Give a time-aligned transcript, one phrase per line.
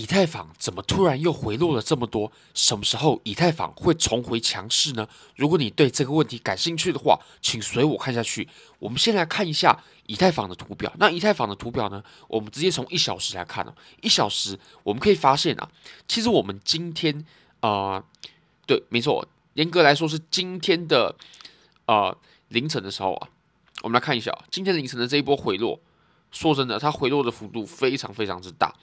[0.00, 2.32] 以太坊怎么突然又回落了这么多？
[2.54, 5.06] 什么时候以太坊会重回强势呢？
[5.36, 8.48] 如果你对这个问题感兴趣的话，请随我看下去。
[8.78, 10.90] 我们先来看一下以太坊的图表。
[10.96, 12.02] 那以太坊的图表呢？
[12.28, 13.74] 我们直接从一小时来看啊。
[14.00, 15.70] 一小时我们可以发现啊，
[16.08, 17.22] 其实我们今天
[17.60, 18.02] 啊、
[18.64, 21.14] 对，没错，严格来说是今天的
[21.84, 23.28] 啊、呃、凌晨的时候啊，
[23.82, 25.78] 我们来看一下今天凌晨的这一波回落。
[26.32, 28.74] 说真的，它回落的幅度非常非常之大。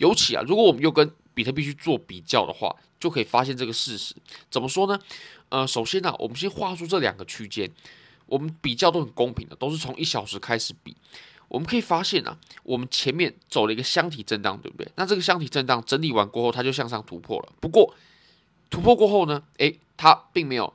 [0.00, 4.14] 尤其啊，如果我们又跟比特币去做比较的话，就可以发现这个事实。
[4.50, 4.98] 怎么说呢？
[5.50, 7.70] 呃，首先呢、我们先画出这两个区间，
[8.24, 10.96] 我们比较都很公平的，都是从一小时开始比。
[11.48, 14.90] 我们可以发现啊，我们前面走了一个箱体震荡，对不对？
[14.96, 17.52] 那这个箱体震荡整理完过后，它就向上突破了。
[17.60, 17.94] 不过
[18.70, 20.72] 突破过后呢，诶，它并没有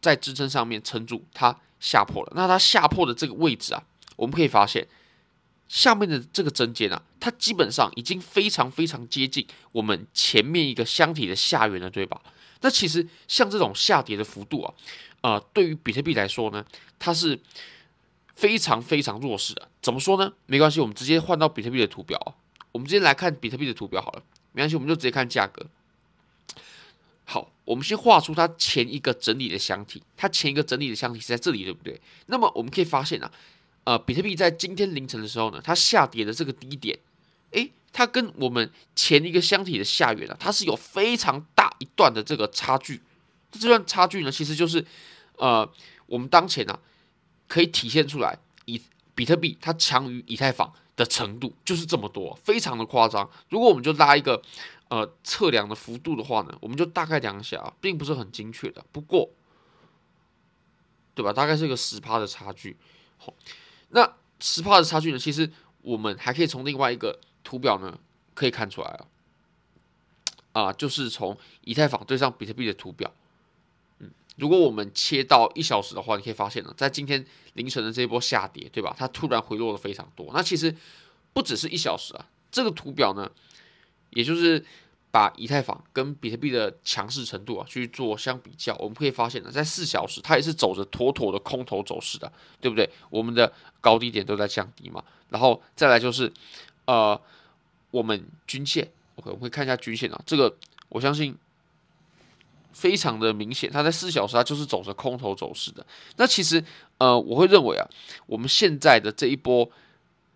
[0.00, 2.32] 在支撑上面撑住，它下破了。
[2.34, 3.84] 那它下破的这个位置啊，
[4.16, 4.88] 我们可以发现。
[5.66, 12.20] 下面的这个针尖啊，它基本上已经非常非常接近我们前面一个箱体的下缘了，对吧？
[12.60, 14.74] 那其实像这种下跌的幅度啊，
[15.22, 16.62] 呃，对于比特币来说呢，
[16.98, 17.40] 它是
[18.34, 19.70] 非常非常弱势的。
[19.80, 20.34] 怎么说呢？
[20.44, 22.36] 没关系，我们直接换到比特币的图表啊。
[22.72, 25.64] 我们直接来看比特币的图表好了，没关系，我们就直接看价格。
[27.24, 31.98] 好，我们先画出它前一个整理的箱体，它前一个整理的箱体是在这里，对不对？
[32.26, 33.32] 那么我们可以发现啊。
[33.86, 36.98] 呃，比特币在今天凌晨的时候呢，它下跌的这个低点，
[37.94, 43.00] 它跟我们前一个箱体的下缘啊，它是有非常大一段的这个差距。
[43.52, 44.84] 这段差距呢，其实就是
[45.36, 45.66] 呃，
[46.06, 46.76] 我们当前呢、
[47.46, 48.82] 可以体现出来，以
[49.14, 53.30] 比特币它强于以太坊的程度就是这么多，非常的夸张。
[53.48, 54.42] 如果我们就拉一个
[54.88, 59.30] 呃测量的幅度的话呢，我们就大概量一下啊，并不是很精确的，不过
[61.14, 61.32] 对吧？
[61.32, 62.76] 大概是一个十趴的差距，
[63.18, 63.32] 好。
[63.90, 65.18] 那十趴的差距呢？
[65.18, 65.48] 其实
[65.82, 67.96] 我们还可以从另外一个图表呢
[68.34, 68.88] 可以看出来
[70.52, 73.12] 啊，啊，就是从以太坊对上比特币的图表。
[74.00, 78.96] 嗯，如果我们切到一小时的话，你可以发现呢，在今天凌晨的这一波下跌，对吧？
[78.98, 80.32] 它突然回落了非常多。
[80.34, 80.74] 那其实
[81.32, 83.30] 不只是一小时啊，这个图表呢，
[84.10, 84.64] 也就是。
[85.14, 92.90] 把以太坊跟比特币的强势程度啊去做相比较，我们可以发现呢，在四小时它也是走着妥妥的空头走势的，对不对？
[93.10, 95.04] 我们的高低点都在降低嘛。
[95.28, 96.32] 然后再来就是，
[96.86, 97.20] 呃，
[97.90, 100.56] 我们均线，OK，我们会看一下均线啊，这个
[100.88, 101.36] 我相信
[102.72, 105.84] 非常的明显，它在四小时它就是走着空头走势的。
[106.16, 106.64] 那其实，
[106.98, 107.88] 呃，我会认为啊，
[108.26, 109.70] 我们现在的这一波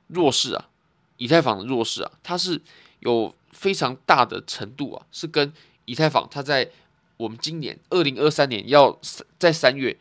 [0.09, 0.69] 弱势啊，
[1.16, 2.60] 以太坊的弱势啊，它是
[3.00, 3.34] 有。
[3.50, 5.53] 非常大的程度啊，是跟
[5.86, 6.70] 以太坊它在
[7.16, 8.97] 我们今年二零二三年要
[9.36, 9.97] 在三月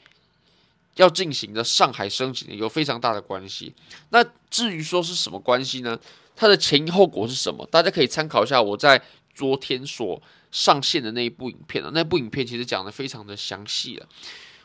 [0.97, 3.73] 要进行的上海升级有非常大的关系。
[4.09, 5.97] 那至于说是什么关系呢？
[6.35, 7.65] 它的前因后果是什么？
[7.71, 9.01] 大家可以参考一下我在
[9.33, 10.21] 昨天所
[10.51, 14.07] 上线的那一部影片啊，那部影片其实讲的非常的详细了。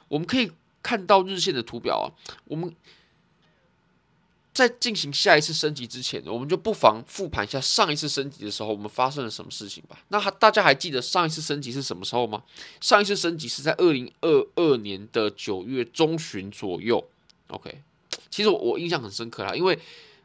[0.08, 0.50] 我们可以
[0.82, 2.04] 看到日线的图表啊，
[2.44, 2.74] 我们。
[4.54, 9.98] 在进行下一次升级之前，我们就不妨复盘一下上一次升级的时候，我们发生了什么事情吧。
[10.08, 12.42] 那大家还记得上一次升级是什么时候吗？
[12.78, 17.02] 上一次升级是在二零二二年的九月中旬左右。
[17.48, 17.82] OK，
[18.28, 19.78] 其实我印象很深刻啦，因为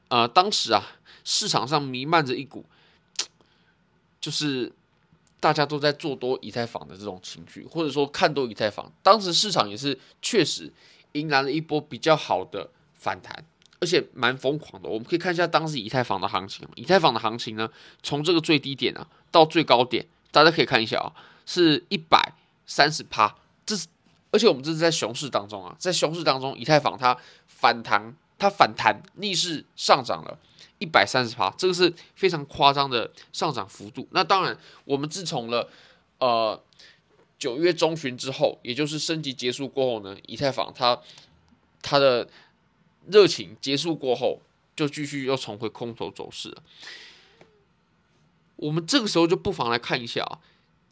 [0.10, 0.84] 呃当时啊
[1.24, 2.66] 市场上弥漫着一股
[4.20, 4.70] 就是
[5.40, 8.92] 大家都在做多以太坊的这种情绪，或者说看多以太坊。
[9.02, 10.70] 当时市场也是确实
[11.14, 13.46] 迎来了一波比较好的反弹。
[13.80, 16.68] 而且蛮疯狂的，我们可以看一下当时以太坊的行情。
[16.76, 17.70] 以太坊的行情呢，
[18.02, 21.14] 从这个最低点啊到最高点，大家可以看一下啊，
[21.46, 22.34] 是一百
[22.66, 23.36] 三十趴。
[23.68, 23.88] 这是，
[24.32, 27.16] 而且我们这是在熊市当中啊，在熊市当中，以太坊它
[27.46, 30.40] 反弹，它反弹逆势上涨了
[30.80, 34.08] 一百三十趴，这个是非常夸张的上涨幅度。
[34.10, 35.70] 那当然，我们自从了
[36.18, 36.60] 呃
[37.38, 41.00] 九月中旬之后，也就是升级结束过后呢，以太坊它
[41.84, 42.28] 它的。
[43.10, 44.42] 热情结束过后，
[44.76, 46.64] 就继续又重回空头走势了。
[48.58, 50.40] 我们这个时候就不妨来看一下啊，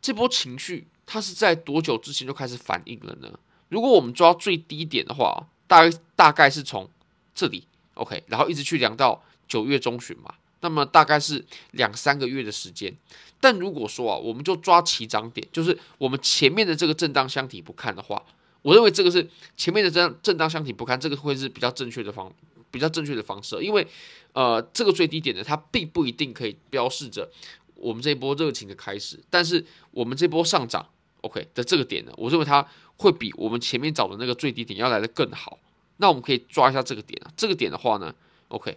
[0.01, 3.39] 这波情绪它是在多久之前就开始反应了呢？
[3.69, 6.89] 如果我们抓最低点的话，大概大概是从
[7.33, 12.95] 这里，OK，然后一直去量到九月中旬嘛，那么大概是两三个月的时间。
[13.41, 18.23] 但如果说啊，我们就抓起涨点，就是我们前面的这个震荡箱体不看的话。
[18.65, 22.33] 我认为这个是前面的这样震荡箱体不看，这个会是比较正确的方，
[22.71, 23.85] 比较正确的方式，因为
[24.33, 27.29] 呃，这个最低点呢，它并不一定可以标示着
[27.75, 30.83] 我们这一波热情的开始，但是我们这波上涨
[31.21, 32.67] ，OK 的这个点呢，我认为它
[32.97, 35.59] 会比我们前面找的那个最低点要来得更好。
[35.97, 38.15] 那我们可以抓一下这个点啊，这个点的话呢
[38.47, 38.75] ，OK，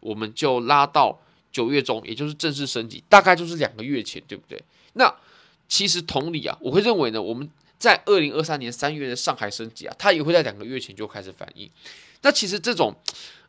[0.00, 1.18] 我们就拉到
[1.50, 4.62] 九月中，也就是正式升级，大概就是两个月前，对不对？
[4.92, 5.10] 那
[5.66, 11.70] 其实同理啊，我会认为呢，我们在二零二三年三月的上海升级啊，它也会在两个月前就开始反应。
[12.22, 12.94] 那其实这种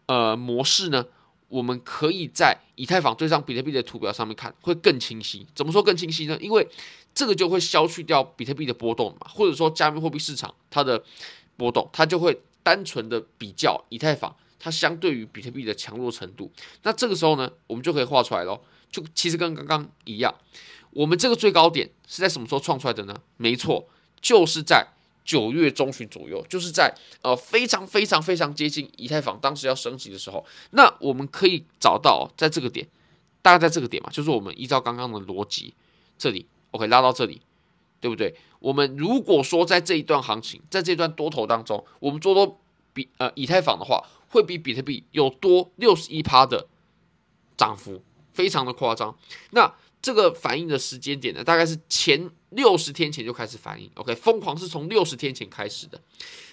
[0.07, 1.05] 呃模式呢，
[1.47, 5.47] 我们可以在以太坊对上比特币的图表上面看，会更清晰。
[5.55, 6.37] 怎么说更清晰呢？
[6.41, 6.67] 因为
[7.15, 11.01] 这个就会消去掉比特币的波动嘛，或者说加密货币市场它的
[11.55, 16.51] 波动，它就会单纯的比较以太坊它相对于比特币的强弱程度。
[16.83, 20.35] 那这个时候呢，我们就可以画出来咯，就其实跟刚刚一样。
[20.91, 23.15] 我们这个最高点是在什么时候创出来的呢？
[23.37, 23.87] 没错，
[24.21, 24.87] 就是在
[25.23, 30.45] 九月中旬左右，就是在呃非常非常非常接近以太坊当时要升级的时候。
[30.71, 32.87] 那我们可以找到在这个点，
[33.41, 35.73] 大概在这个点嘛，就是我们依照刚刚的逻辑，
[36.17, 37.41] 这里 OK 拉到这里，
[37.99, 38.33] 对不对？
[38.59, 42.59] 我们如果说在这一段行情，在这段多头当中，我们做多
[42.93, 46.67] 比呃以太坊的话，会比比特币有多六十一趴的
[47.55, 48.01] 涨幅，
[48.33, 49.15] 非常的夸张。
[49.51, 49.73] 那
[50.07, 55.99] 这个反应的时间点呢，大概是前六十天前就开始反应，OK，疯狂是从六十天前开始的。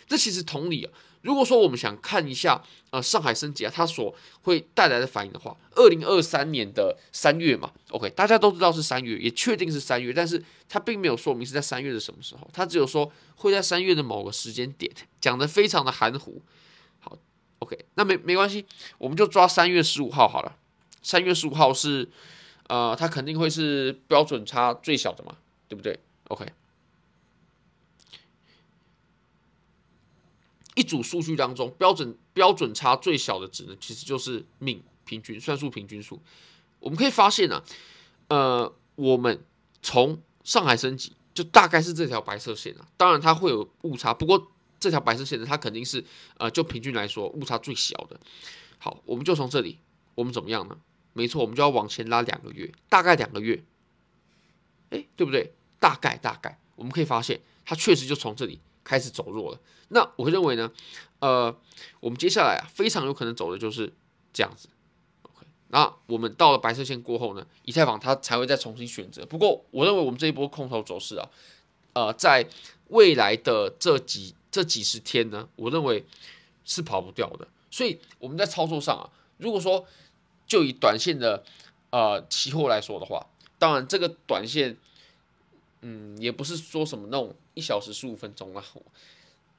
[0.08, 0.90] 这其实同理啊，
[1.22, 2.60] 如果说我们想看一下
[2.90, 4.12] 呃上海升级啊，它所
[4.42, 16.42] 会带来的反应的话，二零二三年的三月嘛，OK，大家都知道是三月，也确定是三月，但是它并没有说明是在三月的什么时候，它只有说会在三月的某个时间点，讲得非常的含糊。
[16.98, 17.16] 好
[17.60, 18.66] ，OK，那没没关系，
[18.98, 20.56] 我们就抓三月十五号好了，
[21.04, 22.08] 三月十五号是。
[22.68, 25.36] 呃，它肯定会是标准差最小的嘛，
[25.68, 26.50] 对不对？OK，
[30.74, 36.20] 一组数据当中，标准标准差最小的值呢，其实就是命平均算术平均数。
[36.80, 37.62] 我们可以发现呢、
[38.28, 39.44] 呃，我们
[39.82, 44.50] 从上海升级就大概是这条白色线啊，当然它会有误差，不过
[44.80, 46.04] 这条白色线呢，它肯定是
[46.38, 48.18] 呃，就平均来说误差最小的。
[48.78, 49.78] 好，我们就从这里，
[50.14, 50.78] 我们怎么样呢？
[51.14, 53.64] 没错，我们就要往前拉两个月，大概两个月，
[54.90, 55.54] 哎，对不对？
[55.80, 59.60] 大概大概，我们可以发现，它确实就从这里开始走弱了。
[59.88, 60.72] 那我认为呢，
[61.20, 61.54] 呃，
[62.00, 63.92] 我们接下来啊，非常有可能走的就是
[64.32, 64.68] 这样子。
[65.22, 69.24] OK，那我们到了白色线过后呢，以太坊它才会再重新选择。
[69.26, 71.28] 不过，我认为我们这一波空头走势啊，
[71.92, 72.48] 呃，在
[72.88, 76.04] 未来的这几这几十天呢，我认为
[76.64, 77.46] 是跑不掉的。
[77.70, 79.86] 所以我们在操作上啊，如果说
[80.46, 81.42] 就以短线的
[81.90, 83.26] 呃期货来说的话，
[83.58, 84.76] 当然这个短线，
[85.80, 88.64] 嗯，也不是说什么那种一小时十五分钟啊，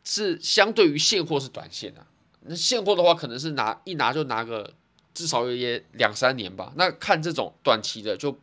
[0.04, 2.06] 是相对于现货是短线啊。
[2.42, 4.74] 那现货的话，可能是拿一拿就拿个
[5.14, 6.72] 至少也两三年吧。
[6.76, 8.38] 那看这种短期的就，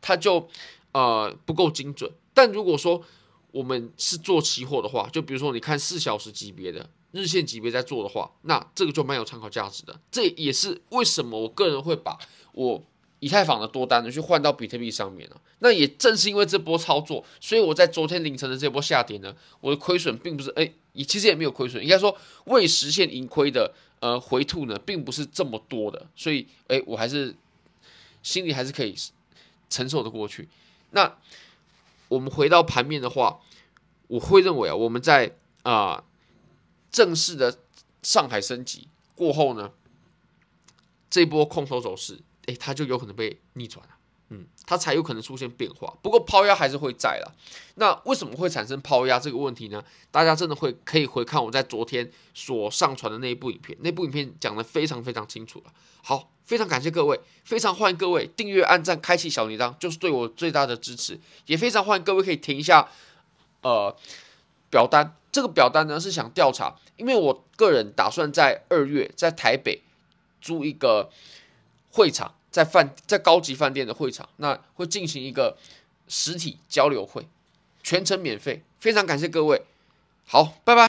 [0.00, 0.48] 它就
[0.92, 2.10] 呃不够精准。
[2.32, 3.04] 但如果说
[3.52, 6.88] 我们是做期货的话，就比如说你看四小时级别的。
[7.14, 10.00] 日线级别在做的话，那这个就蛮有参考价值的。
[10.10, 12.18] 这也是为什么我个人会把
[12.52, 12.82] 我
[13.20, 15.36] 以太坊的多单呢去换到比特币上面呢？
[15.60, 22.14] 那也正是因为这波操作，所以我在昨天凌晨的这波下跌呢，我的亏损并不是哎，也其实也没有亏损，应该说
[22.46, 27.32] 未实现盈亏的呃回吐呢，并不是这么多的，所以哎，我还是
[28.24, 28.92] 心里还是可以
[29.70, 30.48] 承受的过去。
[30.90, 31.16] 那
[32.08, 33.38] 我们回到盘面的话，
[34.08, 36.02] 我会认为啊，我们在啊。
[36.94, 37.58] 正式的
[38.04, 38.86] 上海升级
[39.16, 39.72] 过后呢，
[41.10, 43.94] 这波空头走势，诶，它就有可能被逆转了，
[44.28, 45.92] 嗯，它才有可能出现变化。
[46.02, 47.34] 不过抛压还是会在了。
[47.74, 49.82] 那为什么会产生抛压这个问题呢？
[50.12, 55.72] 大家真的会可以回看我在昨天所上传的那一部影片，那部影片讲得非常非常清楚了。
[56.00, 61.18] 好，非常感谢各位，非常欢迎各位订阅、按赞、开启小铃铛，就是对我最大的支持。
[61.46, 62.88] 也非常欢迎各位可以填一下，
[63.62, 63.96] 呃。
[64.70, 69.82] 表单这个表单呢是想调查，因为我个人打算在二月在台北
[70.40, 71.10] 租一个
[71.90, 75.56] 会场，在饭在高级饭店的会场，那会进行一个
[76.06, 77.26] 实体交流会，
[77.82, 79.62] 全程免费，非常感谢各位，
[80.24, 80.82] 好，拜拜。